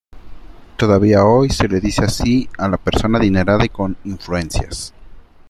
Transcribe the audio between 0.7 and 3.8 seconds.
Todavía hoy se le dice así a la persona adinerada y